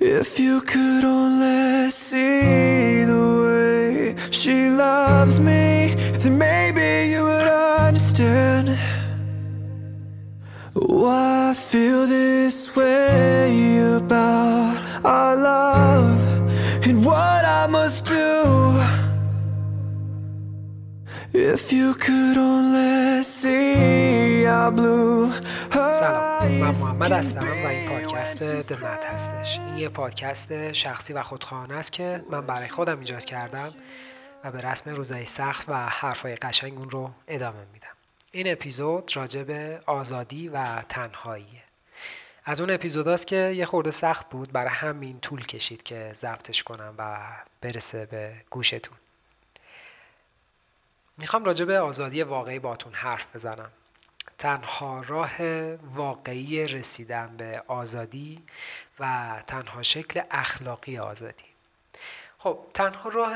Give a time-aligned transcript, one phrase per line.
[0.00, 8.78] If you could only see the way she loves me, then maybe you would understand
[10.74, 16.20] why I feel this way about our love
[16.86, 18.80] and what I must do.
[21.32, 25.32] If you could only see our blue
[26.58, 29.58] من محمد هستم و این پادکست دمت هستش.
[29.58, 33.74] این یه پادکست شخصی و خودخواهانه است که من برای خودم ایجاد کردم
[34.44, 37.88] و به رسم روزای سخت و حرفای قشنگ اون رو ادامه میدم.
[38.32, 41.62] این اپیزود راجع به آزادی و تنهاییه.
[42.44, 46.94] از اون اپیزوداست که یه خورده سخت بود برای همین طول کشید که ضبطش کنم
[46.98, 47.18] و
[47.60, 48.96] برسه به گوشتون.
[51.18, 53.70] می‌خوام راجع به آزادی واقعی باتون حرف بزنم.
[54.38, 55.42] تنها راه
[55.94, 58.42] واقعی رسیدن به آزادی
[59.00, 61.44] و تنها شکل اخلاقی آزادی.
[62.38, 63.34] خب تنها راه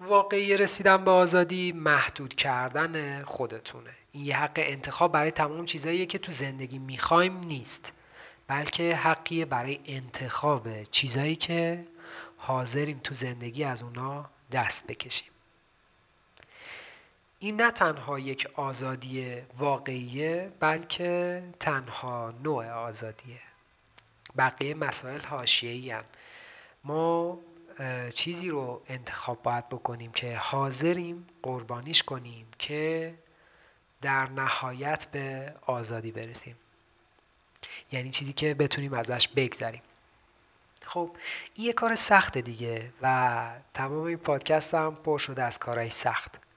[0.00, 3.90] واقعی رسیدن به آزادی محدود کردن خودتونه.
[4.12, 7.92] این یه حق انتخاب برای تمام چیزاییه که تو زندگی می‌خوایم نیست
[8.46, 11.84] بلکه حقیه برای انتخاب چیزایی که
[12.36, 15.30] حاضریم تو زندگی از اونا دست بکشیم.
[17.38, 23.40] این نه تنها یک آزادی واقعیه بلکه تنها نوع آزادیه.
[24.38, 25.96] بقیه مسائل حاشیه‌ای
[26.84, 27.38] ما
[28.14, 33.14] چیزی رو انتخاب باید بکنیم که حاضریم قربانیش کنیم که
[34.02, 36.56] در نهایت به آزادی برسیم.
[37.92, 39.82] یعنی چیزی که بتونیم ازش بگذریم.
[40.84, 41.16] خب
[41.54, 46.47] این یه کار سخته دیگه و تمام این پادکست هم پر شده از کارهای سخت.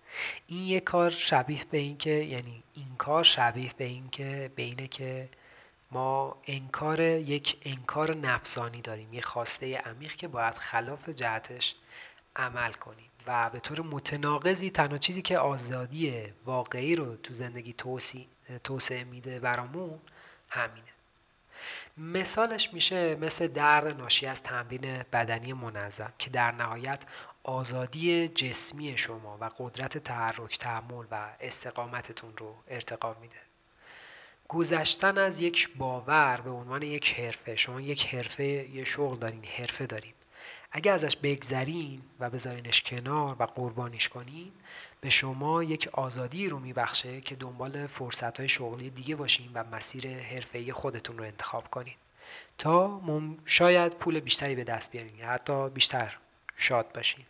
[0.47, 4.63] این یه کار شبیه به این که یعنی این کار شبیه به این که به
[4.63, 5.29] اینه که
[5.91, 11.75] ما انکار یک انکار نفسانی داریم یه خواسته عمیق که باید خلاف جهتش
[12.35, 13.11] عمل کنیم.
[13.27, 17.75] و به طور متناقضی تنها چیزی که آزادی واقعی رو تو زندگی
[18.63, 19.99] توسعه میده برامون
[20.49, 20.85] همینه.
[21.97, 27.03] مثالش میشه مثل درد ناشی از تمرین بدنی منظم که در نهایت
[27.43, 33.35] آزادی جسمی شما و قدرت تحرک تحمل و استقامتتون رو ارتقا میده.
[34.47, 37.55] گذشتن از یک باور به عنوان یک حرفه.
[37.55, 40.13] شما یک حرفه یه شغل دارین حرفه دارین.
[40.71, 44.51] اگه ازش بگذرین و بذارینش کنار و قربانیش کنین
[45.01, 50.07] به شما یک آزادی رو میبخشه که دنبال فرصت های شغلی دیگه باشین و مسیر
[50.07, 51.95] حرفه‌ای خودتون رو انتخاب کنین.
[52.57, 53.01] تا.
[53.45, 56.17] شاید پول بیشتری به دست بیارین یا حتی بیشتر
[56.61, 57.25] شاد باشین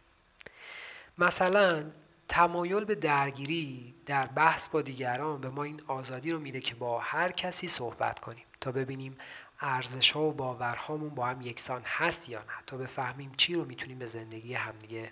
[1.17, 1.91] مثلا
[2.27, 6.99] تمایل به درگیری در بحث با دیگران به ما این آزادی رو میده که با
[6.99, 9.17] هر کسی صحبت کنیم تا ببینیم
[9.61, 13.99] ارزش ها و باورهامون با هم یکسان هست یا نه تا بفهمیم چی رو می‌تونیم
[13.99, 15.11] به زندگی همدیگه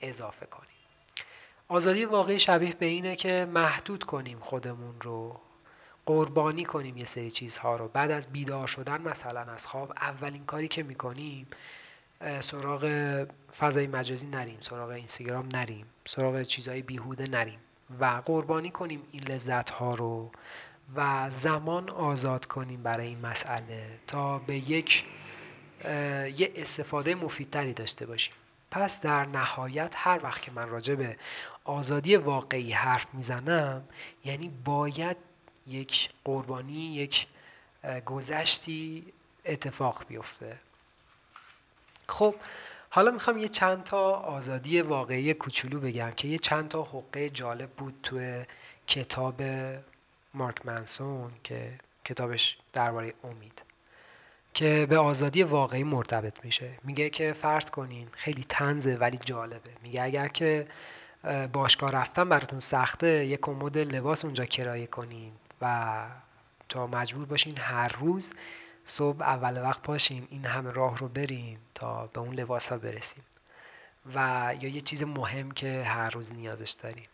[0.00, 0.68] اضافه کنیم.
[1.68, 5.40] آزادی واقعی شبیه به اینه که محدود کنیم خودمون رو
[6.06, 7.88] قربانی کنیم یه سری چیزها رو.
[7.88, 11.46] بعد از بیدار شدن مثلا از خواب اولین کاری که می‌کنیم
[12.40, 12.86] سراغ
[13.58, 17.58] فضای مجازی نریم سراغ اینستاگرام نریم سراغ چیزهای بیهوده نریم
[18.00, 20.30] و قربانی کنیم این لذت ها رو
[20.96, 25.04] و زمان آزاد کنیم برای این مسئله تا به یک
[26.36, 28.34] یه استفاده مفیدتری داشته باشیم.
[28.70, 31.16] پس در نهایت هر وقت که من راجع به
[31.64, 33.84] آزادی واقعی حرف می‌زنم
[34.24, 35.16] یعنی باید
[35.66, 37.26] یک قربانی یک
[38.04, 39.12] گذشتی
[39.44, 40.58] اتفاق بیفته.
[42.08, 42.34] خب
[42.90, 47.70] حالا می‌خوام یه چند تا آزادی واقعی کوچولو بگم که یه چند تا حقه جالب
[47.70, 48.44] بود توی
[48.86, 49.42] کتاب
[50.34, 51.70] مارک منسون که
[52.04, 53.62] کتابش درباره امید
[54.54, 56.70] که به آزادی واقعی مرتبط میشه.
[56.84, 59.70] میگه که فرض کنین خیلی تنزه ولی جالبه.
[59.82, 60.66] میگه اگر که
[61.24, 66.06] اه، باشگاه رفتن براتون سخته یه کمد لباس اونجا کرایه کنین و
[66.68, 68.34] تا مجبور باشین هر روز
[68.84, 73.22] صبح اول وقت پاشین این همه راه رو برین تا به اون لباس ها برسین
[74.14, 74.18] و
[74.60, 77.06] یا یه چیز مهم که هر روز نیازش دارین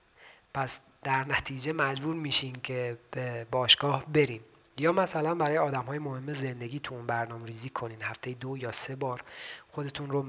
[0.55, 4.41] پس در نتیجه مجبور میشین که به باشگاه برین.
[4.79, 8.03] یا مثلا برای آدم های مهم زندگیتون برنامه ریزی کنین.
[8.03, 9.25] هفته دو یا سه بار
[9.71, 10.23] خودتون رو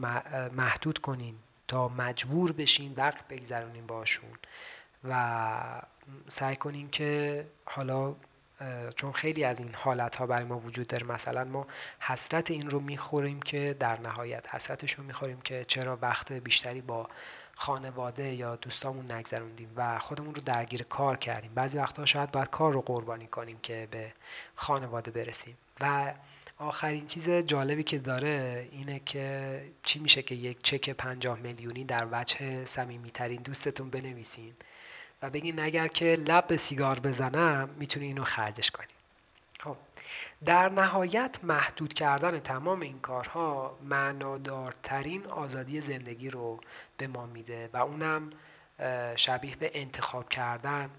[0.53, 1.35] محدود کنین
[1.67, 4.29] تا مجبور بشین وقت بگذرونین باشون.
[5.09, 5.81] و
[6.27, 8.15] سعی کنین که حالا
[8.95, 11.07] چون خیلی از این حالت ها برای ما وجود داره.
[11.07, 11.67] مثلا ما
[11.99, 17.09] حسرت این رو می‌خوریم که در نهایت حسرتش رو می‌خوریم که چرا وقت بیشتری با
[17.55, 21.51] خانواده یا دوستامون نگذروندیم و خودمون رو درگیر کار کردیم.
[21.55, 24.13] بعضی وقتها شاید باید کار رو قربانی کنیم که به
[24.55, 25.57] خانواده برسیم.
[25.81, 26.13] و
[26.57, 32.07] آخرین چیز جالبی که داره اینه که چی میشه که یک چک پنجاه میلیونی در
[32.11, 34.53] وجه صمیمیترین دوستتون بنویسین.
[35.21, 38.87] و بگین اگر که لب به سیگار بزنم می‌تونی اینو خرجش کنی.
[39.59, 39.77] خب
[40.45, 46.59] در نهایت محدود کردن تمام این کارها معنادارترین آزادی زندگی رو
[46.97, 48.29] به ما میده و اونم
[49.15, 50.89] شبیه به انتخاب کردن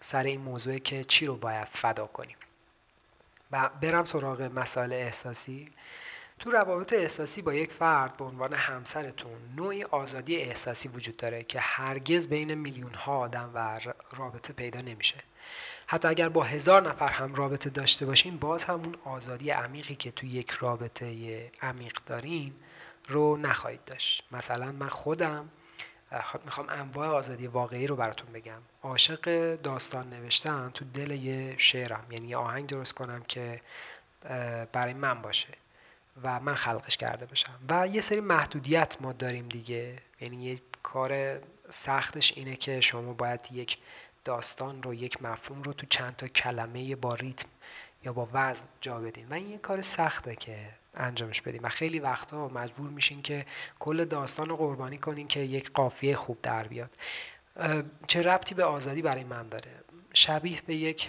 [0.00, 2.36] سر این موضوع که چی رو باید فدا کنیم.
[3.52, 5.72] و برم سراغ مسائل احساسی.
[6.40, 11.60] تو روابط احساسی با یک فرد به عنوان همسرتون نوعی آزادی احساسی وجود داره که
[11.60, 13.80] هرگز بین میلیون ها آدم و
[14.16, 15.16] رابطه پیدا نمیشه.
[15.86, 20.26] حتی اگر با هزار نفر هم رابطه داشته باشین باز همون آزادی عمیقی که تو
[20.26, 22.54] یک رابطه عمیق دارین
[23.08, 24.24] رو نخواهید داشت.
[24.32, 25.48] مثلا من خودم
[26.44, 28.62] می‌خوام انواع آزادی واقعی رو براتون بگم.
[28.82, 32.06] عاشق داستان نوشتن تو دل یه شعرم.
[32.10, 33.60] یعنی یه آهنگ درست کنم که
[34.72, 35.48] برای من باشه.
[36.22, 37.58] و من خلقش کرده باشم.
[37.68, 39.98] و یه سری محدودیت ما داریم دیگه.
[40.20, 43.78] یعنی یه کار سختش اینه که شما باید یک
[44.24, 47.48] داستان رو یک مفهوم رو تو چند تا کلمه با ریتم
[48.04, 49.28] یا با وزن جا بدین.
[49.28, 50.56] و این یه کار سخته که
[50.94, 51.60] انجامش بدیم.
[51.62, 53.46] و خیلی وقتها مجبور میشین که
[53.78, 56.90] کل داستان رو قربانی کنین که یک قافیه خوب در بیاد.
[58.06, 59.70] چه ربطی به آزادی برای من داره؟
[60.14, 61.08] شبیه به یک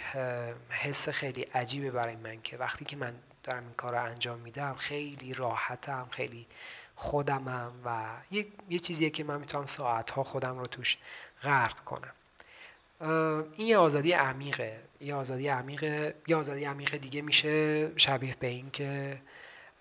[0.69, 4.73] حس خیلی عجیبه برای من که وقتی که من دارم این کار رو انجام میدم
[4.73, 6.47] خیلی راحتم خیلی
[6.95, 10.97] خودمم و یه, یه چیزیه که من می‌تونم ساعتها خودم رو توش
[11.43, 12.13] غرق کنم.
[13.57, 14.79] این یه آزادی عمیقه.
[15.01, 19.17] یه آزادی عمیقه یه آزادی عمیقه دیگه میشه شبیه به این که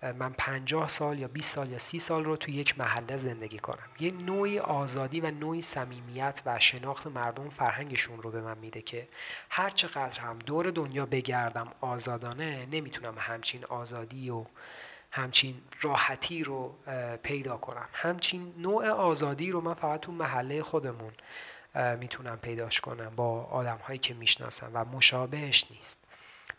[0.01, 3.89] من پنجاه سال یا 20 سال یا سی سال رو توی یک محله زندگی کنم.
[3.99, 9.07] یه نوعی آزادی و نوعی صمیمیت و شناخت مردم فرهنگشون رو به من میده که
[9.49, 14.45] هر چقدر هم دور دنیا بگردم آزادانه نمی‌تونم همچین آزادی و
[15.11, 16.75] همچین راحتی رو
[17.23, 17.89] پیدا کنم.
[17.93, 21.13] همچین نوع آزادی رو من فقط تو محله خودمون
[21.99, 25.99] می‌تونم پیداش کنم با آدم هایی که می‌شناسم و مشابهش نیست.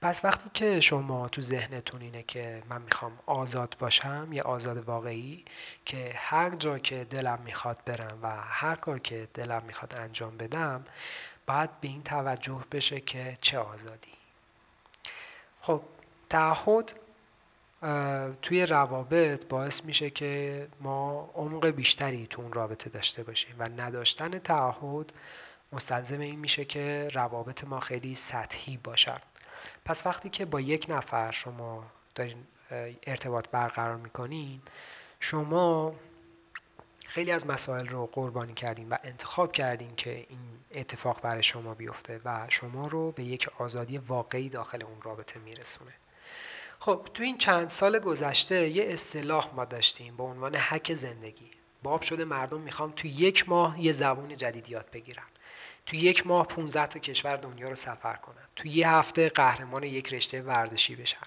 [0.02, 5.44] پس وقتی که شما تو ذهنتون اینه که من می‌خوام آزاد باشم یه آزاد واقعی
[5.84, 10.84] که هر جا که دلم می‌خواد برم و هر کار که دلم می‌خواد انجام بدم
[11.46, 14.12] باید به این توجه بشه که چه آزادی.
[15.60, 15.82] خب
[16.30, 16.92] تعهد
[18.42, 24.38] توی روابط باعث میشه که ما عمق بیشتری تو اون رابطه داشته باشیم و نداشتن
[24.38, 25.12] تعهد
[25.72, 29.18] مستلزم این میشه که روابط ما خیلی سطحی باشن.
[29.84, 31.84] پس وقتی که با یک نفر شما
[32.14, 32.46] دارین
[33.06, 34.62] ارتباط برقرار می‌کنین
[35.20, 35.94] شما
[37.06, 40.38] خیلی از مسائل رو قربانی کردین و انتخاب کردین که این
[40.74, 45.92] اتفاق برای شما بیفته و شما رو به یک آزادی واقعی داخل اون رابطه میرسونه.
[46.78, 51.50] خب تو این چند سال گذشته یه اصطلاح ما داشتیم به عنوان حک زندگی.
[51.82, 55.22] باب شده مردم می‌خوام تو یک ماه یه زبون جدید یاد بگیرن.
[55.86, 58.44] تو یک ماه 15 تا کشور دنیا رو سفر کنن.
[58.56, 61.18] تو یه هفته قهرمان یک رشته ورزشی بشن.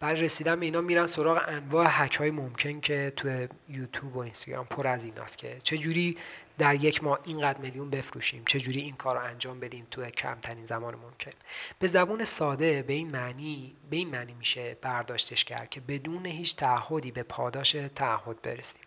[0.00, 4.66] برای رسیدن به اینا میرن سراغ انواع حک های ممکن که تو یوتیوب و اینستاگرام
[4.66, 6.16] پر از ایناست که چه جوری
[6.58, 10.64] در یک ماه اینقدر میلیون بفروشیم چه جوری این کار رو انجام بدیم تو کمترین
[10.64, 11.30] زمان ممکن.
[11.78, 16.56] به زبون ساده به این معنی به این معنی میشه برداشتش کرد که بدون هیچ
[16.56, 18.82] تعهدی به پاداش تعهد برسیم.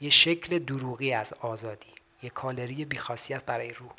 [0.00, 3.92] یه شکل دروغی از آزادی یه کالری بیخاصیت برای روح.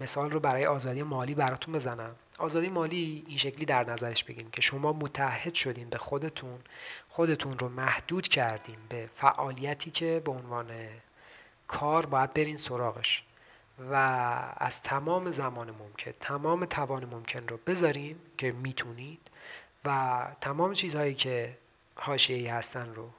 [0.00, 2.16] مثال رو برای آزادی مالی براتون بزنم.
[2.38, 6.54] آزادی مالی این شکلی در نظرش بگیریم که شما متحد شدین به خودتون
[7.08, 10.70] خودتون رو محدود کردین به فعالیتی که به عنوان
[11.68, 13.22] کار باید برین سراغش
[13.90, 13.94] و
[14.56, 19.30] از تمام زمان ممکن تمام توان ممکن رو بذارین که می‌تونید
[19.84, 21.56] و تمام چیزهایی که
[21.96, 23.10] حاشیه‌ای هستن رو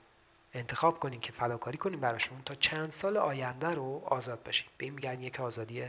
[0.53, 4.94] انتخاب کنین که فداکاری کنین براشون تا چند سال آینده رو آزاد باشین به این
[4.94, 5.84] میگن یک آزادی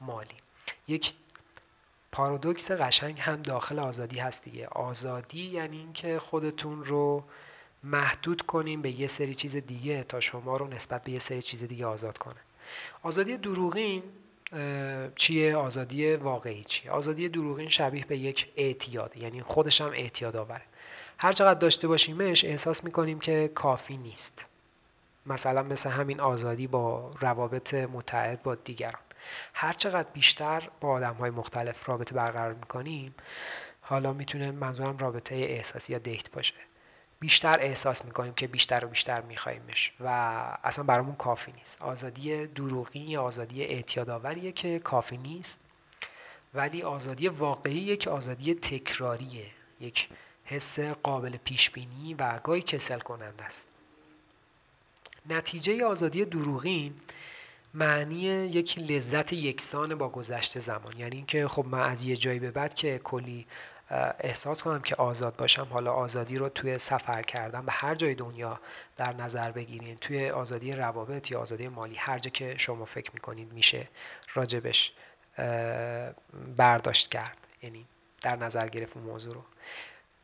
[0.00, 0.36] مالی.
[0.88, 1.14] یک
[2.12, 4.66] پارادوکس قشنگ هم داخل آزادی هست دیگه.
[4.66, 7.24] آزادی یعنی اینکه خودتون رو
[7.82, 11.64] محدود کنیم به یه سری چیز دیگه تا شما رو نسبت به یه سری چیز
[11.64, 12.40] دیگه آزاد کنه.
[13.02, 14.02] آزادی دروغین
[15.16, 20.62] چیه؟ آزادی واقعی چیه؟ آزادی دروغین شبیه به یک اعتیاد یعنی خودش هم اعتیاد آوره.
[21.18, 24.46] هر چقدر داشته باشیمش احساس می‌کنیم که کافی نیست.
[25.26, 29.02] مثلا مثل همین آزادی با روابط متعهد با دیگران.
[29.54, 33.14] هر چقدر بیشتر با آدم های مختلف رابطه برقرار می‌کنیم
[33.80, 36.54] حالا می‌تونه منظورم رابطه احساسی یا دیت باشه.
[37.20, 40.08] بیشتر احساس می‌کنیم که بیشتر و بیشتر میخوایمش و
[40.64, 41.82] اصلا برامون کافی نیست.
[41.82, 45.60] آزادی دروغی یا آزادی اعتیادآوریه که کافی نیست
[46.54, 49.46] ولی آزادی واقعی یک آزادی تکراریه.
[49.80, 50.08] یک
[50.44, 53.68] حس قابل پیش بینی و گاهی کسل کننده است.
[55.30, 56.94] نتیجه آزادی دروغین
[57.78, 58.16] معنی
[58.46, 60.96] یک لذت یکسان با گذشت زمان.
[60.98, 63.46] یعنی اینکه خب من از یه جایی به بعد که کلی
[64.20, 68.60] احساس کنم که آزاد باشم حالا آزادی رو توی سفر کردن به هر جای دنیا
[68.96, 69.96] در نظر بگیرین.
[69.96, 73.88] توی آزادی روابط یا آزادی مالی هر جا که شما فکر می‌کنید میشه
[74.34, 74.92] راجبش
[76.56, 77.36] برداشت کرد.
[77.62, 77.86] یعنی
[78.20, 79.42] در نظر گرفت اون موضوع رو.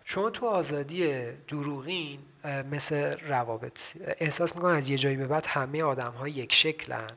[0.05, 2.21] شما تو آزادی دروغین
[2.71, 3.81] مثل روابط
[4.19, 7.11] احساس می‌کنن از یه جایی به بعد همه آدم ها یک شکلن؟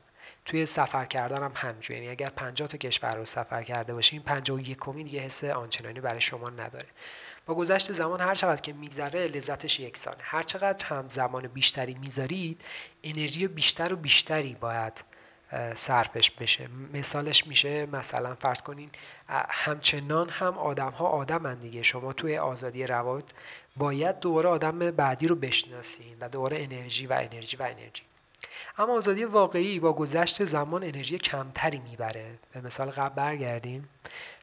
[0.47, 4.77] توی سفر کردن هم همجور یعنی اگر 50 تا کشور رو سفر کرده باشین 51
[4.77, 6.87] کمی دیگه حس آنچنانی برای شما نداره.
[7.45, 10.17] با گذشت زمان هر چقدر که میگذره لذتش یکسانه.
[10.21, 12.61] هر چقدر هم زمان بیشتری می‌ذارید
[13.03, 15.03] انرژی بیشتر و بیشتری باید
[15.73, 16.67] صرفش بشه.
[16.93, 18.89] مثالش میشه مثلا فرض کنین
[19.49, 21.83] همچنان هم آدم ها آدم دیگه.
[21.83, 23.31] شما توی آزادی روابط
[23.77, 28.03] باید دوباره آدم بعدی رو بشناسین و دوباره انرژی و انرژی و انرژی.
[28.77, 32.39] اما آزادی واقعی با گذشت زمان انرژی کمتری می‌بره.
[32.53, 33.89] به مثال قبل برگردیم.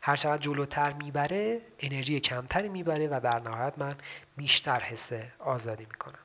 [0.03, 3.95] هر چقدر جلوتر می‌بره انرژی کمتری می‌بره و در نهایت من
[4.37, 6.19] بیشتر حس آزادی می‌کنم.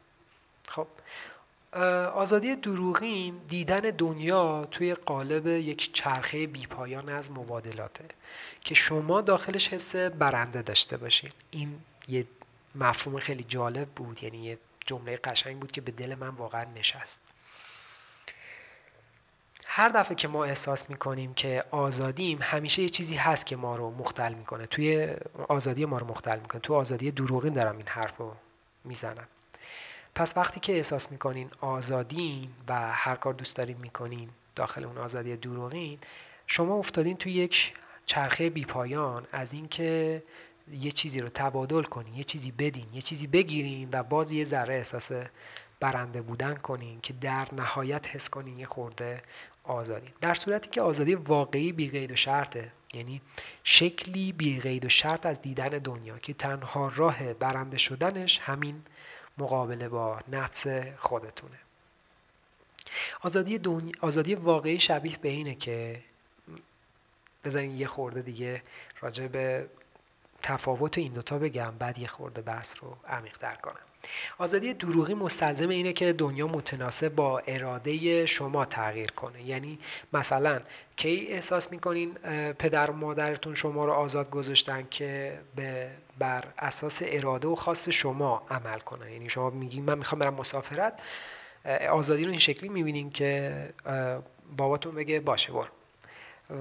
[0.67, 0.87] خب
[2.13, 8.05] آزادی دروغین دیدن دنیا توی قالب یک چرخه بیپایان از مبادلاته
[8.61, 11.29] که شما داخلش حس برنده داشته باشین.
[11.51, 12.25] این یه
[12.75, 17.21] مفهوم خیلی جالب بود یعنی یه جمله قشنگ بود که به دل من واقعا نشست.
[19.71, 23.91] هر دفعه که ما احساس می‌کنیم که آزادیم همیشه یه چیزی هست که ما رو
[23.91, 24.65] مختل می‌کنه.
[24.65, 25.15] توی
[25.47, 26.61] آزادی ما رو مختل می‌کنه.
[26.61, 28.35] تو آزادی دروغین دارم این حرف رو
[28.83, 29.27] می‌زنم.
[30.15, 35.35] پس وقتی که احساس می‌کنین آزادین و هر کار دوست دارین می‌کنین داخل اون آزادی
[35.35, 35.99] دروغین
[36.47, 37.73] شما افتادین توی یک
[38.05, 40.23] چرخه بیپایان از اینکه
[40.71, 44.75] یه چیزی رو تبادل کنین یه چیزی بدین یه چیزی بگیرین و باز یه ذره
[44.75, 45.11] احساس
[45.79, 49.21] برنده بودن کنین که در نهایت حس کنین یه خورده
[49.69, 50.13] آزادی.
[50.21, 52.71] در صورتی که آزادی واقعی بی قید و شرطه.
[52.93, 53.21] یعنی
[53.63, 58.81] شکلی بی قید و شرط از دیدن دنیا که تنها راه برنده شدنش همین
[59.37, 61.59] مقابله با نفس خودتونه.
[63.21, 66.03] آزادی, دنیا، آزادی واقعی شبیه به اینه که
[67.43, 68.63] بذارین یه خورده دیگه
[69.01, 69.69] راجع به
[70.43, 73.88] تفاوت این دوتا بگم بعد یه خورده بحث رو عمیق‌تر کنم.
[74.37, 79.43] آزادی دروغی مستلزم اینه که دنیا متناسب با اراده شما تغییر کنه.
[79.43, 79.79] یعنی
[80.13, 80.59] مثلا
[80.95, 82.13] کی احساس می‌کنین
[82.59, 88.41] پدر و مادرتون شما رو آزاد گذاشتن که به بر اساس اراده و خواست شما
[88.49, 90.99] عمل کنن؟ یعنی شما میگین من می‌خوام برم مسافرت
[91.91, 93.53] آزادی رو این شکلی می‌بینین که
[94.57, 95.67] باباتون بگه باشه برو.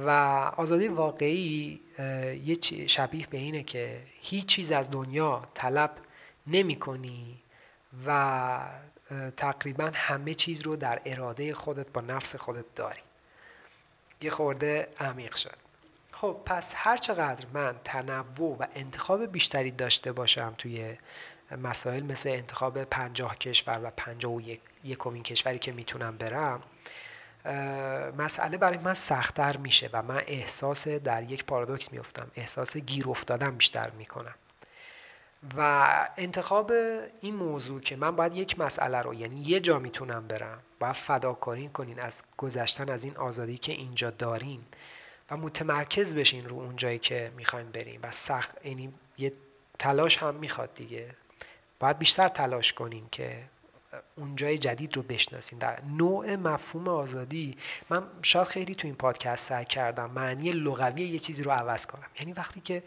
[0.07, 0.11] و
[0.57, 1.81] آزادی واقعی
[2.45, 5.91] یه شبیه به اینه که هیچ چیز از دنیا طلب
[6.49, 7.41] نمی کنی
[8.07, 8.61] و
[9.37, 13.01] تقریبا همه چیز رو در اراده خودت با نفس خودت داری.
[14.21, 15.57] یه خورده عمیق شد.
[16.13, 20.97] خب پس هر چقدر من تنوع و انتخاب بیشتری داشته باشم توی
[21.63, 26.63] مسائل مثل انتخاب پنجاه کشور و پنجاه و یک یکمین کشوری که می‌تونم برم
[28.19, 33.51] مسئله برای من سختتر میشه و من احساس در یک پارادوکس میفتم احساس گیر افتادن
[33.51, 34.35] بیشتر می‌کنم.
[35.57, 36.73] و انتخاب
[37.21, 41.69] این موضوع که من باید یک مسئله رو یعنی یه جا می‌تونم برم باید فداکاری
[41.69, 44.61] کنین از گذشتن از این آزادی که اینجا دارین
[45.31, 49.33] و متمرکز بشین رو اون جایی که می‌خوایم بریم و سخت یعنی یه
[49.79, 51.09] تلاش هم می‌خواد دیگه.
[51.81, 53.45] باید بیشتر تلاش کنین که
[54.17, 55.59] اون جای جدید رو بشناسین.
[55.59, 57.57] در نوع مفهوم آزادی
[57.91, 62.07] من شاید خیلی تو این پادکست سعی کردم معنی لغوی یه چیزی رو عوض کنم.
[62.21, 62.83] یعنی وقتی که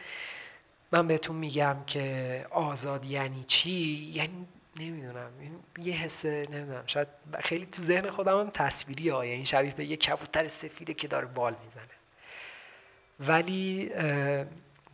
[0.91, 3.71] من بهتون میگم که آزاد یعنی چی؟
[4.13, 4.47] یعنی
[4.79, 5.31] نمی‌دونم.
[5.77, 6.83] یه حسه نمی‌دونم.
[6.87, 7.07] شاید
[7.39, 11.25] خیلی تو ذهن خودم هم تصویری ها یعنی شبیه به یه کبوتر سفیده که داره
[11.25, 11.83] بال می‌زنه.
[13.19, 13.89] ولی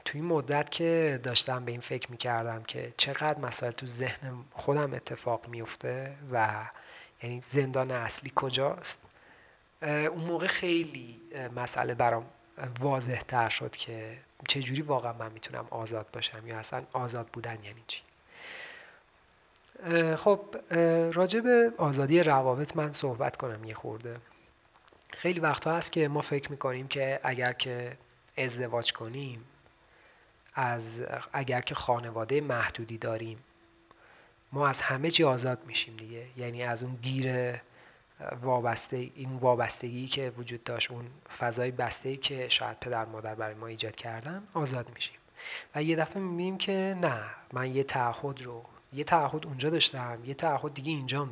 [0.05, 4.93] توی این مدت که داشتم به این فکر می‌کردم که چقدر مسائل تو ذهن خودم
[4.93, 6.65] اتفاق میفته و
[7.23, 9.05] یعنی زندان اصلی کجاست
[9.81, 11.21] اون موقع خیلی
[11.55, 12.25] مسئله برام
[12.79, 17.83] واضح تر شد که چجوری واقعا من می‌تونم آزاد باشم یا اصلا آزاد بودن یعنی
[17.87, 18.01] چی؟
[20.15, 20.39] خب
[21.13, 24.15] راجع به آزادی روابط من صحبت کنم یه خورده.
[25.13, 27.97] خیلی وقتها هست که ما فکر می‌کنیم که اگر که
[28.37, 29.45] ازدواج کنیم
[30.53, 31.03] از
[31.33, 33.43] اگر که خانواده محدودی داریم
[34.51, 36.25] ما از همه چی آزاد میشیم دیگه.
[36.37, 37.53] یعنی از اون گیر
[38.41, 41.05] وابسته این وابستگی که وجود داشت اون
[41.37, 45.15] فضای بسته که شاید پدر مادر برای ما ایجاد کردن آزاد میشیم.
[45.75, 50.33] و یه دفعه می‌بینیم که نه من یه تعهد رو یه تعهد اونجا داشتم یه
[50.33, 51.29] تعهد دیگه اینجا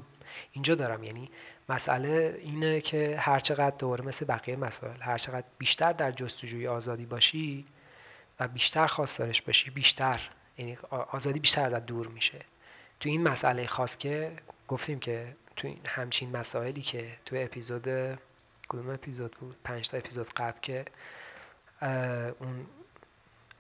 [0.52, 1.04] اینجا دارم.
[1.04, 1.30] یعنی
[1.70, 7.06] مسئله اینه که هر چقدر دوره مثل بقیه مسائل هر چقدر بیشتر در جستجوی آزادی
[7.06, 7.66] باشی
[8.40, 10.22] و بیشتر خواستارش باشی بیشتر
[10.58, 12.40] یعنی آزادی بیشتر ازت دور میشه.
[13.00, 14.32] تو این مسئله خاص که
[14.68, 17.84] گفتیم که تو این همچین مسائلی که تو اپیزود
[18.68, 20.86] کدوم اپیزود بود؟ پنج تا اپیزود قبل که
[22.40, 22.66] اون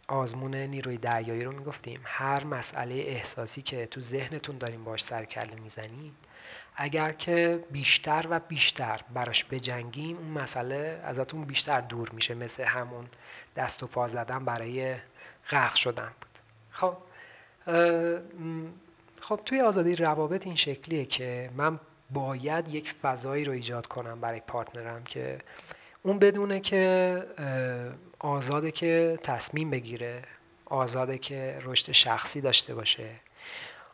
[0.07, 2.01] آزمون نیروی دریایی رو می‌گفتیم.
[2.03, 6.13] هر مسئله احساسی که تو ذهنتون داریم باش سر کله می‌زنید
[6.75, 13.07] اگر که بیشتر و بیشتر براش بجنگیم اون مسئله ازتون بیشتر دور میشه مثل همون
[13.55, 14.95] دست و پا زدن برای
[15.49, 16.39] غرق شدن بود.
[16.71, 16.97] خب
[19.27, 21.79] خب توی آزادی روابط این شکلیه که من
[22.09, 25.39] باید یک فضایی رو ایجاد کنم برای پارتنرم که
[26.03, 27.23] اون بدونه که
[28.19, 30.21] آزاده که تصمیم بگیره
[30.65, 33.09] آزاده که رشد شخصی داشته باشه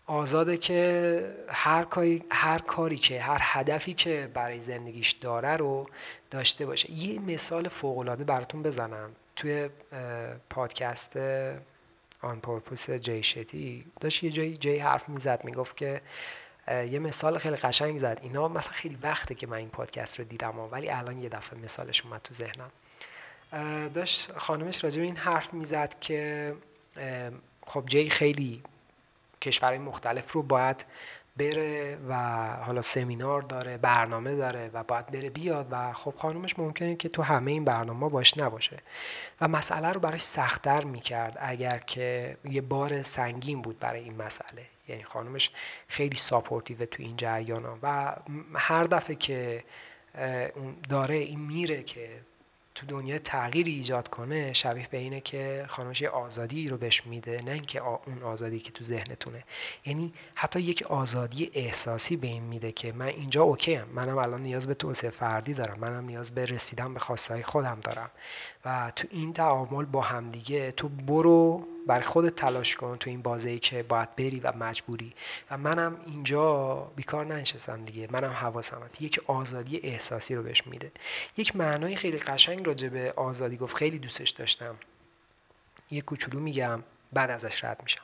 [0.05, 5.89] آزاده که هر کاری, هر کاری که هر هدفی که برای زندگیش داره رو
[6.31, 6.91] داشته باشه.
[6.91, 9.11] یه مثال فوقالعاده براتون بزنم.
[9.35, 9.69] توی
[10.49, 11.17] پادکست
[12.21, 16.01] آن پرپوس جی شتی داشت یه جایی جی حرف می‌زد می‌گفت که
[16.67, 18.19] یه مثال خیلی قشنگ زد.
[18.21, 22.01] اینا مثلا خیلی وقته که من این پادکست رو دیدم ولی الان یه دفعه مثالش
[22.01, 22.71] اومد تو ذهنم.
[23.93, 26.53] داشت خانمش راجع به این حرف می‌زد که
[27.65, 28.63] خب جی خیلی
[29.41, 30.85] کشورهای مختلف رو باید
[31.37, 32.15] بره و
[32.55, 37.23] حالا سمینار داره برنامه داره و باید بره بیاد و خب خانومش ممکنه که تو
[37.23, 38.77] همه این برنامه باش نباشه.
[39.41, 44.65] و مسئله رو براش سختتر می‌کرد اگر که یه بار سنگین بود برای این مسئله.
[44.87, 45.51] یعنی خانومش
[45.87, 48.15] خیلی supportive تو این جریان ها و
[48.53, 49.63] هر دفعه که
[50.89, 52.09] داره این میره که
[52.75, 57.51] تو دنیا تغییری ایجاد کنه شبیه به اینه که خانمش آزادی رو بهش میده نه
[57.51, 59.43] اینکه اون آزادی که تو ذهنتونه.
[59.85, 63.87] یعنی حتی یک آزادی احساسی به این میده که من اینجا OK هم.
[63.93, 65.79] منم الان نیاز به توسعه فردی دارم.
[65.79, 68.11] منم نیاز به رسیدن به خواستهای خودم دارم.
[68.65, 73.49] و تو این تعامل با همدیگه تو برو برای خودت تلاش کن تو این بازه
[73.49, 75.13] ای که باید بری و مجبوری.
[75.51, 78.07] و منم اینجا بیکار ننشستم دیگه.
[78.11, 79.01] منم حواسم هست.
[79.01, 80.91] یک آزادی احساسی رو بهش میده.
[81.37, 83.75] یک معنای خیلی قشنگ راجع به آزادی گفت.
[83.75, 84.75] خیلی دوستش داشتم.
[85.91, 86.83] یه کوچولو میگم.
[87.13, 88.01] بعد ازش رد میشم.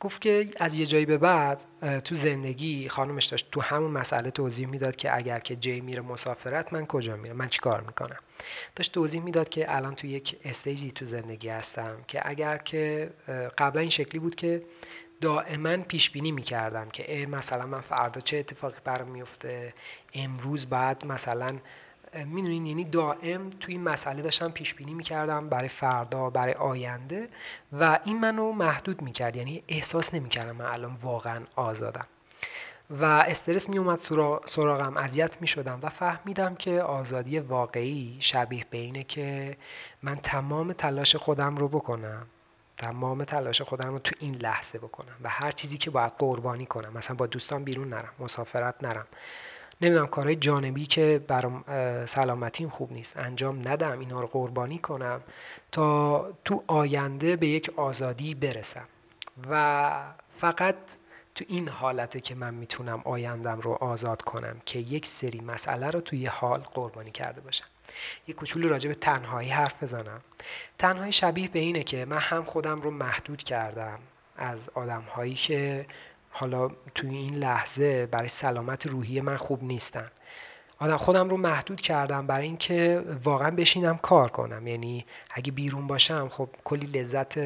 [0.00, 1.64] گفت که از یه جایی به بعد
[2.04, 6.72] تو زندگی خانمش داشت تو همون مسئله توضیح می‌داد که اگر که جی میره مسافرت
[6.72, 8.18] من کجا میرم؟ من چیکار می‌کنم؟
[8.76, 13.10] داشت توضیح می‌داد که الان تو یک استیجی تو زندگی هستم که اگر که
[13.58, 14.62] قبلا این شکلی بود که
[15.20, 19.74] دائما پیش بینی می‌کردم که مثلا من فردا چه اتفاقی برام میفته
[20.14, 21.58] امروز بعد مثلا
[22.26, 27.28] می‌دونین یعنی دائم توی این مسئله داشتم پیش بینی می‌کردم برای فردا برای آینده
[27.72, 32.06] و این منو محدود می‌کرد یعنی احساس نمی‌کردم من الان واقعا آزادم.
[32.90, 33.98] و استرس می اومد
[34.44, 39.56] سراغم اذیت می شدم و فهمیدم که آزادی واقعی شبیه به اینه که
[40.02, 42.26] من تمام تلاش خودم رو بکنم.
[42.76, 46.92] تمام تلاش خودم رو تو این لحظه بکنم و هر چیزی که باید قربانی کنم.
[46.92, 49.06] مثلا با دوستان بیرون نرم مسافرت نرم.
[49.84, 51.64] نمی‌دونم کارهای جانبی که برام
[52.04, 55.20] سلامتیم خوب نیست انجام ندم اینا رو قربانی کنم
[55.72, 58.86] تا تو آینده به یک آزادی برسم.
[59.50, 59.92] و
[60.30, 60.76] فقط
[61.34, 66.00] تو این حالته که من می‌تونم آیندم رو آزاد کنم که یک سری مسئله رو
[66.00, 67.66] توی حال قربانی کرده باشم.
[68.28, 70.20] یه کوچولو راجع به تنهایی حرف بزنم.
[70.78, 73.98] تنهایی شبیه به اینه که من هم خودم رو محدود کردم
[74.36, 75.86] از آدم هایی که
[76.36, 80.06] حالا توی این لحظه برای سلامت روحی من خوب نیستن.
[80.78, 84.66] آدم خودم رو محدود کردم برای اینکه واقعا بشینم کار کنم.
[84.66, 87.38] یعنی اگه بیرون باشم خب کلی لذت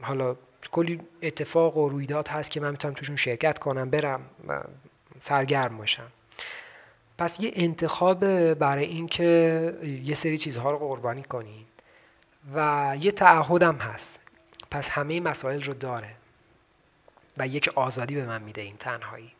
[0.00, 0.36] حالا
[0.70, 4.20] کلی اتفاق و رویداد هست که من می‌تونم توشون شرکت کنم برم
[5.18, 6.06] سرگرم باشم.
[7.18, 11.64] پس یه انتخاب برای اینکه یه سری چیزها رو قربانی کنین
[12.54, 14.20] و یه تعهدم هست.
[14.70, 16.08] پس همه مسائل رو داره.
[17.36, 19.32] و یک آزادی به من میده این تنهایی.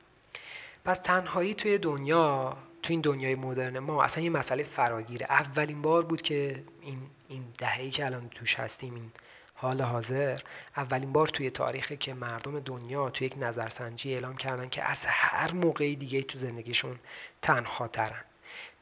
[0.85, 5.26] پس تنهایی توی دنیا توی این دنیای مدرن ما اصلا یه مسئله فراگیره.
[5.31, 9.12] اولین بار بود که این این دهه‌ای که الان توش هستیم این
[9.55, 10.40] حال حاضر
[10.76, 15.52] اولین بار توی تاریخی که مردم دنیا توی یک نظرسنجی اعلام کردن که از هر
[15.52, 16.98] موقعی دیگه تو زندگیشون
[17.42, 18.24] تنها ترن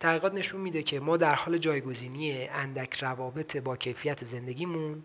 [0.01, 5.03] تحقیقات نشون میده که ما در حال جایگزینی اندک روابط با کیفیت زندگیمون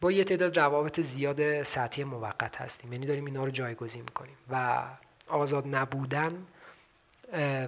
[0.00, 2.92] با یه تعداد روابط زیاد سطحی موقت هستیم.
[2.92, 4.82] یعنی داریم اینا رو جایگزین می‌کنیم و
[5.28, 6.46] آزاد نبودن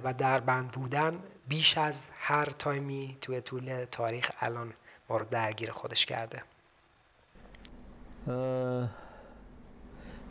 [0.04, 4.72] و در بند بودن بیش از هر تایمی توی طول تاریخ الان
[5.08, 6.42] ما رو درگیر خودش کرده.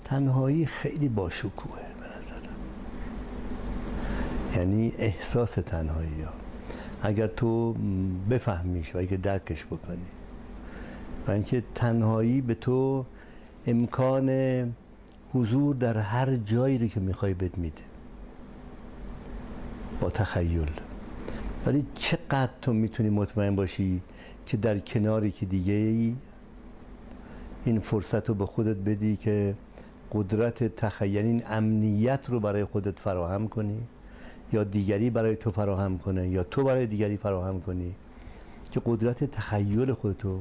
[0.06, 2.56] تنهایی خیلی باشکوهه به نظرم.
[4.56, 6.32] یعنی احساس تنهایی ها.
[7.02, 7.74] اگر تو
[8.30, 10.06] بفهمیش و اگر درکش بکنی.
[11.30, 13.06] و اینکه تنهایی به تو
[13.68, 14.30] امکان
[15.34, 17.82] حضور در هر جایی رو که می‌خوای بد میده.
[20.02, 20.72] با تخیل.
[21.66, 24.02] ولی چقدر تو می‌تونی مطمئن باشی
[24.46, 26.16] که در کناری که دیگه ای
[27.66, 29.56] این فرصت رو به خودت بدی که
[30.12, 33.82] قدرت تخیل این امنیت رو برای خودت فراهم کنی
[34.54, 37.96] یا دیگری برای تو فراهم کنه یا تو برای دیگری فراهم کنی
[38.72, 40.40] که قدرت تخیل خودتو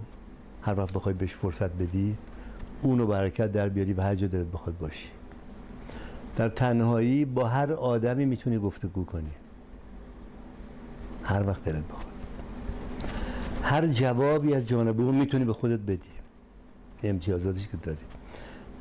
[0.62, 2.16] هر وقت بخوای بهش فرصت بدی
[2.82, 5.08] اونو برکت در بیاری و هر جا دلت بخواد باشی.
[6.36, 9.30] در تنهایی با هر آدمی می‌تونی گفتگو کنی.
[11.24, 12.06] هر وقت دلت بخواد.
[13.62, 16.08] هر جوابی از جانب اون می‌تونی به خودت بدی.
[17.02, 17.98] امتیازاتش که داری.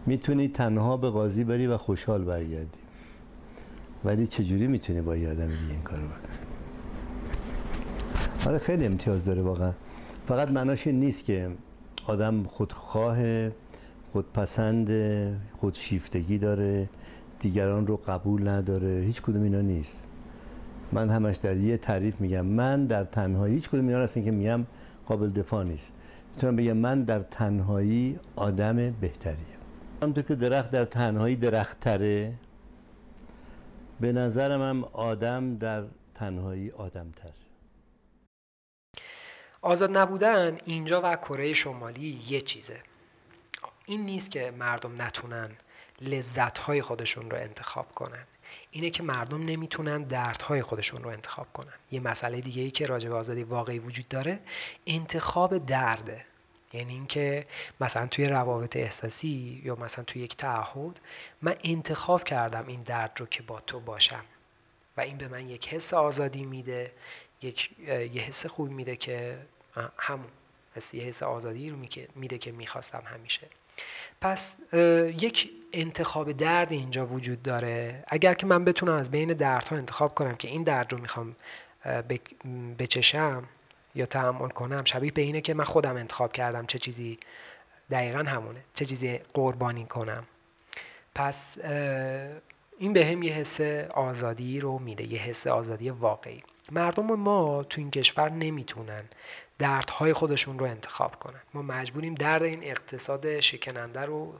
[0.05, 2.79] می‌تونی تنها به قاضی بری و خوشحال برگردی.
[4.05, 6.37] ولی چجوری می‌تونی با یه آدم دیگه این کارو بکنی؟
[8.45, 9.71] آره خیلی امتیاز داره واقعا.
[10.27, 11.49] فقط معناش نیست که
[12.07, 13.49] آدم خودخواه
[14.11, 14.89] خودپسند
[15.59, 16.89] خودشیفتگی داره
[17.39, 20.03] دیگران رو قبول نداره هیچ کدوم اینا نیست.
[20.91, 24.65] من همش در یه تعریف میگم من در تنهایی هیچ کدوم اینا هستن که میگم
[25.05, 25.91] قابل دفاع نیست.
[26.35, 29.57] می‌تونم بگم من در تنهایی آدم بهتریه.
[30.01, 32.33] همونطور که درخت در تنهایی درخت تره
[33.99, 35.83] به نظرم هم آدم در
[36.15, 37.46] تنهایی آدم تر
[39.61, 42.81] آزاد نبودن اینجا و کره شمالی یه چیزه.
[43.85, 45.51] این نیست که مردم نتونن
[46.01, 48.23] لذتهای خودشون رو انتخاب کنن.
[48.71, 51.73] اینه که مردم نمی‌تونن دردهای خودشون رو انتخاب کنن.
[51.91, 54.39] یه مسئله دیگه ای که راجع به آزادی واقعی وجود داره
[54.87, 56.25] انتخاب درده
[56.73, 57.45] یعنی اینکه
[57.81, 60.99] مثلا توی روابط احساسی یا مثلا توی یک تعهد
[61.41, 64.23] من انتخاب کردم این درد رو که با تو باشم
[64.97, 66.91] و این به من یک حس آزادی میده
[67.41, 69.37] یک یه حس خوب میده که
[69.97, 70.27] همون
[70.75, 71.77] حس یه حس آزادی رو
[72.15, 73.47] میده که می‌خواستم همیشه.
[74.21, 74.57] پس
[75.21, 78.03] یک انتخاب درد اینجا وجود داره.
[78.07, 81.35] اگر که من بتونم از بین دردها انتخاب کنم که این درد رو می‌خوام
[82.79, 83.43] بچشم
[83.95, 87.19] یا تحمل کنم شبیه به اینه که من خودم انتخاب کردم چه چیزی
[87.91, 90.23] دقیقا همونه چه چیزی قربانی کنم.
[91.15, 91.57] پس
[92.79, 96.43] این به هم یه حس آزادی رو میده یه حس آزادی واقعی.
[96.71, 99.03] مردم ما تو این کشور نمی‌تونن
[99.57, 101.41] دردهای خودشون رو انتخاب کنن.
[101.53, 104.33] ما مجبوریم درد این اقتصاد شکننده رو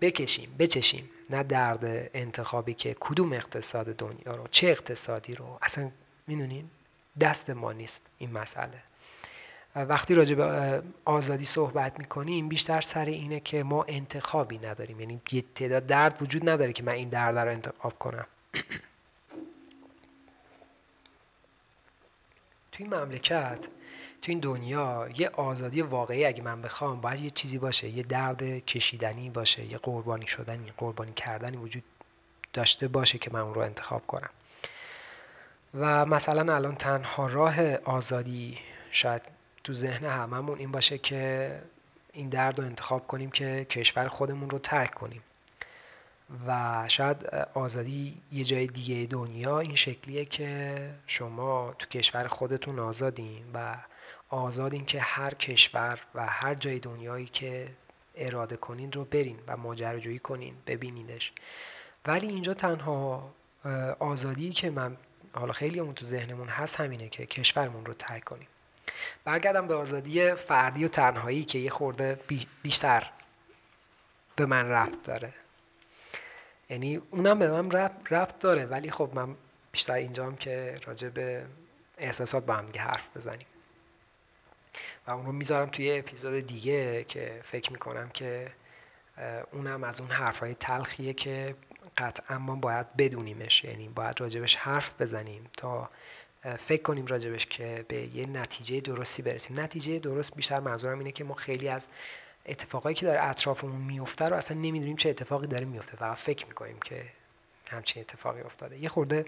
[0.00, 1.10] بکشیم بچشیم.
[1.30, 5.58] نه درد انتخابی که کدوم اقتصاد دنیا رو چه اقتصادی رو.
[5.62, 5.90] اصلا
[6.26, 6.70] می‌دونین؟
[7.20, 8.82] دست ما نیست این مسئله.
[9.76, 15.00] وقتی راجع به آزادی صحبت می‌کنیم بیشتر سر اینه که ما انتخابی نداریم.
[15.00, 18.26] یعنی یه تعداد درد وجود نداره که من این درد رو انتخاب کنم.
[22.80, 23.68] توی این مملکت
[24.22, 28.42] تو این دنیا یه آزادی واقعی اگه من بخوام باید یه چیزی باشه یه درد
[28.42, 31.82] کشیدنی باشه یه قربانی شدنی قربانی کردنی وجود
[32.52, 34.30] داشته باشه که من اون رو انتخاب کنم.
[35.74, 38.58] و مثلا الان تنها راه آزادی
[38.90, 39.22] شاید
[39.64, 41.62] تو ذهن هممون این باشه که
[42.12, 45.22] این درد رو انتخاب کنیم که کشور خودمون رو ترک کنیم.
[46.46, 53.44] و شاید آزادی یه جای دیگه دنیا این شکلیه که شما تو کشور خودتون آزادین
[53.54, 53.76] و
[54.28, 57.68] آزادین که هر کشور و هر جای دنیایی که
[58.14, 61.32] اراده کنین رو برین و ماجراجویی کنین ببینیدش
[62.06, 63.30] ولی اینجا تنها
[63.98, 64.96] آزادی که من
[65.32, 68.48] حالا خیلی اون تو ذهنمون هست همینه که کشورمون رو ترک کنیم.
[69.24, 72.18] برگردم به آزادی فردی و تنهایی که یه خورده
[72.62, 73.10] بیشتر
[74.36, 75.32] به من رفت داره.
[76.70, 77.70] یعنی اونم به من
[78.10, 78.66] ربط داره.
[78.66, 79.34] ولی خب من
[79.72, 81.44] بیشتر اینجام که راجع به
[81.98, 83.46] احساسات با هم دیگه حرف بزنیم.
[85.06, 88.52] و اون رو می‌ذارم توی اپیزود دیگه که فکر می‌کنم که
[89.52, 91.54] اونم از اون حرفهای تلخیه که
[91.96, 93.64] قطعا ما باید بدونیمش.
[93.64, 95.90] یعنی باید راجبش حرف بزنیم تا
[96.58, 99.60] فکر کنیم راجبش که به یه نتیجه درستی برسیم.
[99.60, 101.88] نتیجه درست بیشتر منظورم اینه که ما خیلی از
[102.46, 106.78] اتفاقایی که داره اطرافمون میفته رو اصلا نمی‌دونیم چه اتفاقی داره میفته و فکر می‌کنیم
[106.84, 107.04] که
[107.70, 108.78] همچین اتفاقی افتاده.
[108.78, 109.24] یه خورده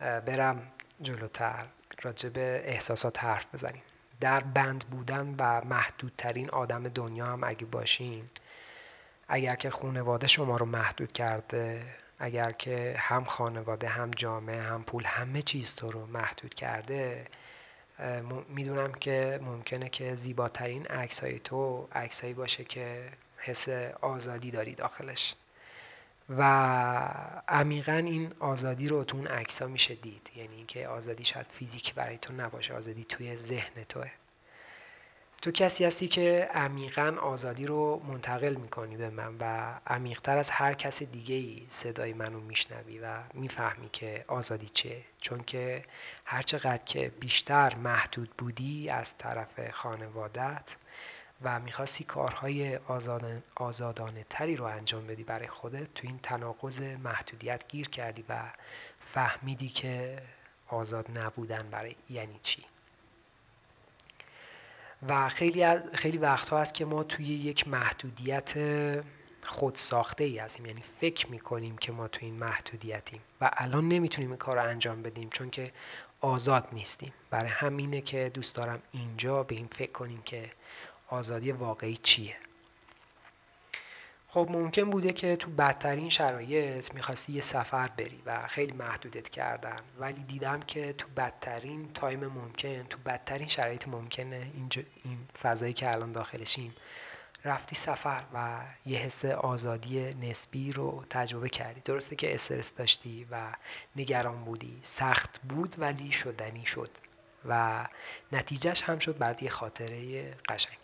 [0.00, 1.66] برم جلوتر
[2.02, 3.82] راجع به احساسات حرف بزنیم.
[4.20, 8.24] در بند بودن و محدودترین آدم دنیا هم اگه باشین
[9.28, 11.82] اگر که خانواده شما رو محدود کرده
[12.18, 17.26] اگر که هم خانواده هم جامعه هم پول همه چیز تو رو محدود کرده
[18.48, 23.68] می‌دونم که ممکنه که زیباترین عکسای تو عکسایی باشه که حس
[24.00, 25.34] آزادی داری داخلش.
[26.28, 26.42] و
[27.48, 30.30] عمیقا این آزادی رو تو اون عکس میشه دید.
[30.36, 34.10] یعنی اینکه آزادی شاید فیزیک برای تو نباشه آزادی توی ذهن توه.
[35.44, 40.72] تو کسی هستی که عمیقا آزادی رو منتقل می‌کنی به من و عمیقتر از هر
[40.72, 45.02] کس دیگه ای صدای منو میشنوی و می‌فهمی که آزادی چه.
[45.20, 45.84] چون که
[46.24, 50.76] هرچقدر که بیشتر محدود بودی از طرف خانوادت
[51.42, 52.78] و می‌خواستی کارهای
[53.56, 58.42] آزادانه تری رو انجام بدی برای خودت تو این تناقض محدودیت گیر کردی و
[58.98, 60.22] فهمیدی که
[60.68, 62.64] آزاد نبودن برای یعنی چی؟
[65.08, 68.54] و خیلی, خیلی وقتها هست که ما توی یک محدودیت
[69.46, 70.66] خود ساخته ای هستیم.
[70.66, 75.02] یعنی فکر می‌کنیم که ما توی این محدودیتیم و الان نمی‌تونیم این کار رو انجام
[75.02, 75.72] بدیم چون که
[76.20, 77.12] آزاد نیستیم.
[77.30, 80.50] برای همینه که دوست دارم اینجا به این فکر کنیم که
[81.08, 82.36] آزادی واقعی چیه.
[84.34, 89.80] خب ممکن بوده که تو بدترین شرایط می‌خواستی یه سفر بری و خیلی محدودت کردن.
[89.98, 94.50] ولی دیدم که تو بدترین تایم ممکن تو بدترین شرایط ممکنه
[95.04, 96.74] این فضایی که الان داخلشیم
[97.44, 101.80] رفتی سفر و یه حس آزادی نسبی رو تجربه کردی.
[101.80, 103.52] درسته که استرس داشتی و
[103.96, 104.78] نگران بودی.
[104.82, 106.90] سخت بود ولی شدنی شد
[107.48, 107.86] و
[108.32, 110.83] نتیجهش هم شد برات یه خاطره قشنگ.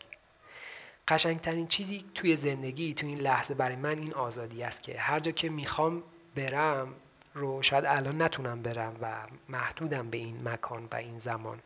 [1.11, 5.33] قشنگترین چیزی توی زندگی توی این لحظه برای من این آزادی است که هر جا
[5.33, 6.03] که می‌خوام
[6.35, 6.95] برم
[7.35, 11.59] رو شاید الان نتونم برم و محدودم به این مکان و این زمان.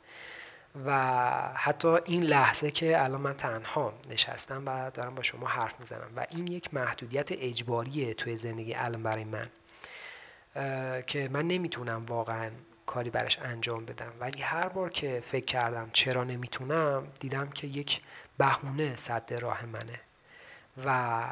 [0.87, 0.93] و
[1.55, 6.27] حتی این لحظه که الان من تنها نشستم و دارم با شما حرف می‌زنم و
[6.31, 9.47] این یک محدودیت اجباریه توی زندگی الان برای من
[11.07, 12.51] که من نمی‌تونم واقعا
[12.87, 14.13] کاری برش انجام بدم.
[14.21, 18.01] ولی هر بار که فکر کردم چرا نمی‌تونم دیدم که یک
[18.39, 20.01] بهونه صد راه منه.
[20.85, 21.23] و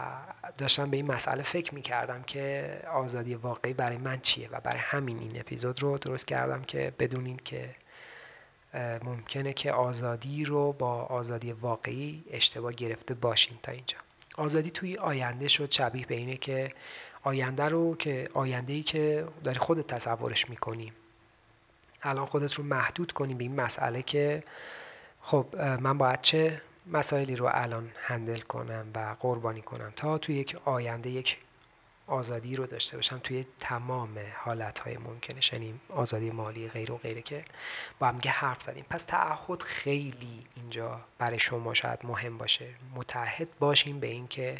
[0.58, 5.18] داشتم به این مسئله فکر می‌کردم که آزادی واقعی برای من چیه و برای همین
[5.18, 7.74] این اپیزود رو درست کردم که بدونین که
[9.02, 13.96] ممکنه که آزادی رو با آزادی واقعی اشتباه گرفته باشین تا اینجا.
[14.36, 16.72] آزادی توی آینده شد شبیه به اینه که
[17.22, 20.92] آینده رو که آینده ای که داری خودت تصورش می‌کنی.
[22.02, 24.42] الان خودت رو محدود کنی به این مسئله که
[25.20, 30.56] خب من باید چه مسائلی رو الان هندل کنم و قربانی کنم تا توی یک
[30.64, 31.38] آینده یک
[32.06, 35.40] آزادی رو داشته باشم توی تمام حالتهای ممکنه.
[35.52, 37.44] یعنی آزادی مالی غیر و غیره که
[37.98, 38.84] با هم حرف زدیم.
[38.90, 42.68] پس تعهد خیلی اینجا برای شما شاید مهم باشه.
[42.94, 44.56] متحد باشیم به اینکه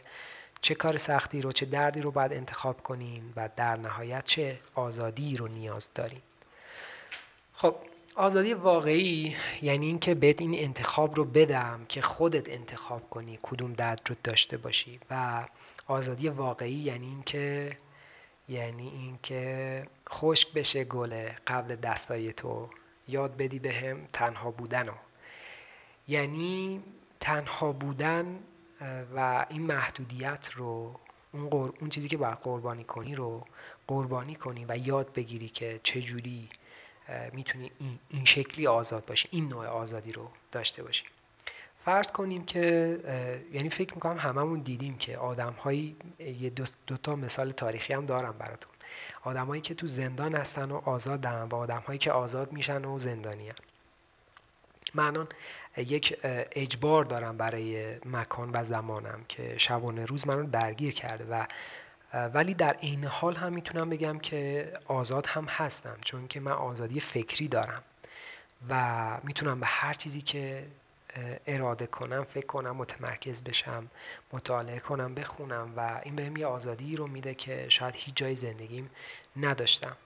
[0.60, 5.36] چه کار سختی رو چه دردی رو باید انتخاب کنین و در نهایت چه آزادی
[5.36, 6.20] رو نیاز دارین.
[7.62, 7.74] خب
[8.16, 14.00] آزادی واقعی یعنی اینکه بهت این انتخاب رو بدم که خودت انتخاب کنی کدوم درد
[14.08, 15.44] رو داشته باشی و
[15.86, 17.76] آزادی واقعی یعنی اینکه
[18.48, 22.68] یعنی اینکه خشک بشه گله قبل دستای تو.
[23.08, 24.94] یاد بدی بهم به تنها بودن رو.
[26.08, 26.82] یعنی
[27.20, 28.38] تنها بودن
[29.16, 31.00] و این محدودیت رو
[31.32, 33.46] اون, اون چیزی که باید قربانی کنی رو
[33.86, 36.48] قربانی کنی و یاد بگیری که چجوری
[37.32, 37.70] می‌تونی
[38.10, 41.04] این شکلی آزاد باشی این نوع آزادی رو داشته باشی
[41.78, 42.98] فرض کنیم که
[43.52, 46.50] یعنی فکر می‌کنم هممون دیدیم که آدم هایی یه
[46.86, 48.72] دو, تا مثال تاریخی هم دارم براتون
[49.22, 53.48] آدمایی که تو زندان هستن و آزادن و آدم هایی که آزاد میشن و زندانی
[53.48, 53.54] هن.
[54.94, 55.26] من
[55.76, 56.18] یک
[56.52, 61.46] اجبار دارم برای مکان و زمانم که شبانه روز منو درگیر کرده و
[62.14, 67.00] ولی در این حال هم می‌تونم بگم که آزاد هم هستم چون که من آزادی
[67.00, 67.82] فکری دارم
[68.68, 70.66] و می‌تونم به هر چیزی که
[71.46, 73.90] اراده کنم فکر کنم متمرکز بشم
[74.32, 78.90] مطالعه کنم بخونم و این بهم یه آزادی رو میده که شاید هیچ جای زندگیم
[79.36, 79.96] نداشتم.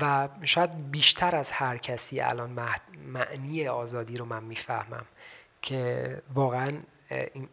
[0.00, 2.58] و شاید بیشتر از هر کسی الان
[3.06, 5.04] معنی آزادی رو من می‌فهمم
[5.62, 6.72] که واقعا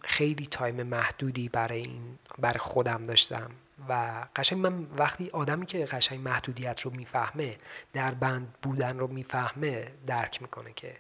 [0.02, 3.52] خیلی تایم محدودی برای این برای خودم داشتم.
[3.90, 7.58] و قشنگ من وقتی آدمی که قشنگ محدودیت رو می‌فهمه
[7.94, 10.96] در بند بودن رو می‌فهمه درک می‌کنه که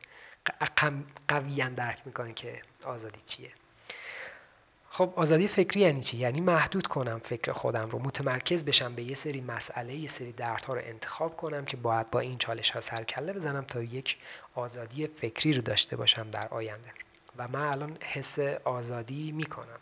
[1.27, 3.51] قویا درک می‌کنه که آزادی چیه.
[4.89, 9.15] خب آزادی فکری یعنی چی؟ یعنی محدود کنم فکر خودم رو متمرکز بشم به یه
[9.15, 13.33] سری مسئله یه سری دردها رو انتخاب کنم که باید با این چالش ها سرکله
[13.33, 14.17] بزنم تا یک
[14.55, 16.89] آزادی فکری رو داشته باشم در آینده.
[17.37, 19.79] و من الان حس آزادی می‌کنم.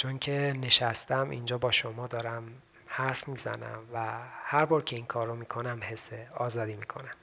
[0.00, 2.42] چون که نشستم اینجا با شما دارم
[2.86, 7.14] حرف می‌زنم و هر بار که این کار رو می‌کنم حس آزادی می‌کنم.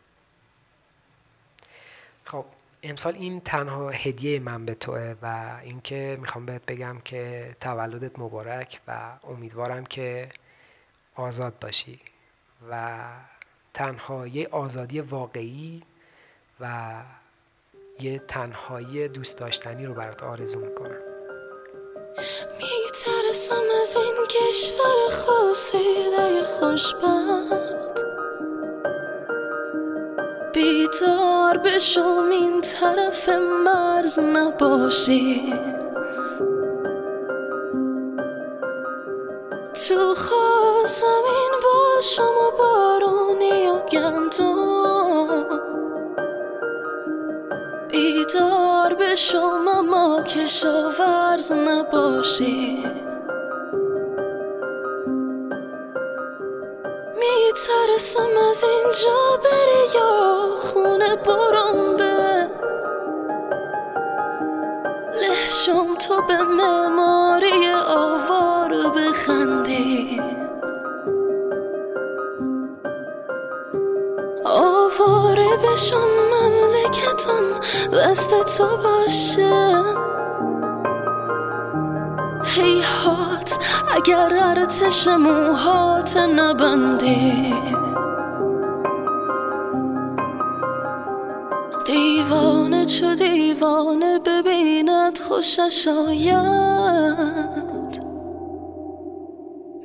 [2.25, 2.45] خب
[2.83, 8.79] امسال این تنها هدیه من به توه و اینکه می‌خوام بهت بگم که تولدت مبارک
[8.87, 10.29] و امیدوارم که
[11.15, 11.99] آزاد باشی
[12.69, 12.99] و
[13.73, 15.83] تنها یه آزادی واقعی
[16.59, 16.95] و
[17.99, 21.01] یه تنهایی دوست داشتنی رو برات آرزو می‌کنم.
[23.07, 28.05] میترسم از این کشور خاصیده خوشبخت.
[30.53, 33.29] بیدار بشم این طرف
[33.65, 35.53] مرز نباشی.
[39.87, 41.23] تو خواستم
[41.63, 44.86] باشم و بارونی و گندم.
[49.07, 52.83] بیدار بشم اما کشاورز نباشی
[57.19, 62.47] میترسم از اینجا بری یا خونه برم به.
[65.21, 70.21] لحشم تو به معماری آوار بخندی.
[74.45, 76.26] آواره بشم
[76.97, 77.59] مملکتم
[77.93, 79.83] دست تو باشه.
[82.45, 83.59] هیهات
[83.95, 87.53] اگر ارتش موهات نبندی.
[91.85, 96.47] دیوانه چو دیوانه ببیند خوشش آید.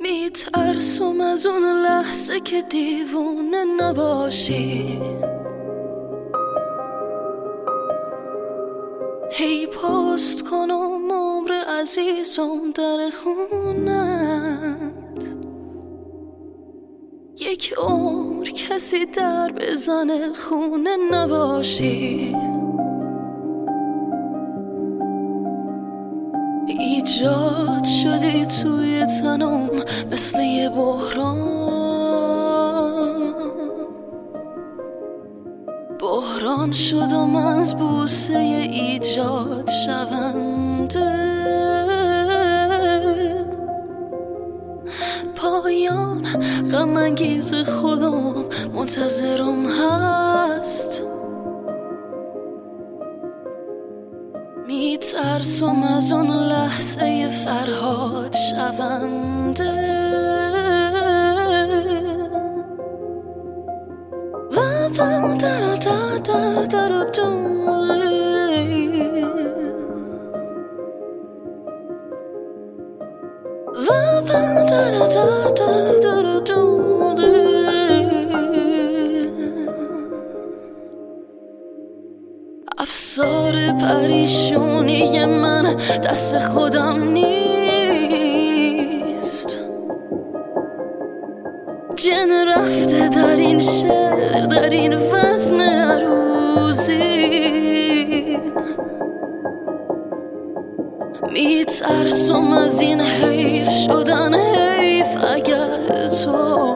[0.01, 5.01] میترسم از اون لحظه که دیوانه نباشی.
[10.13, 14.91] پست کنم عمر عزیزم در خونت.
[17.39, 22.35] یک عمر کسی در بزنه خونه نباشی.
[26.67, 29.69] ایجاد شدی توی تنم
[30.11, 31.62] مثل یه بحران.
[36.13, 41.13] بحران شدم از بوسه ایجاد شونده.
[45.35, 46.27] پایان
[46.71, 51.03] غم انگیز خودم منتظرم هست.
[54.67, 59.92] میترسم از اون لحظه فرهاد شونده.
[86.13, 88.09] دست خودم نیست.
[91.95, 97.03] جن رفته در این شعر در این وزن عروزی
[101.31, 106.73] میترسم از این حیف شدن حیف اگر تو.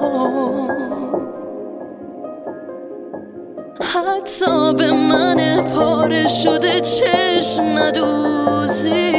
[3.81, 9.16] حتی به من پاره شده چشم ندوزی.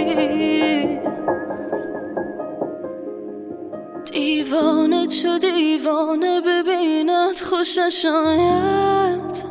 [4.49, 9.45] دیوانه چو دیوانه ببیند خوشش آید.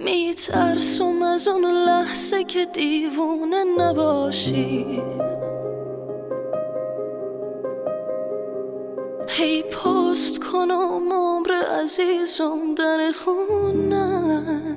[0.00, 5.02] میترسم از اون لحظه که دیوانه نباشی.
[9.28, 14.76] هی پست کنم عمر عزیزم در خونت.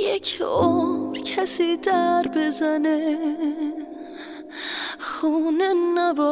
[0.00, 3.18] یک عمر کسی در بزنه.
[4.98, 6.28] خونه نباشی.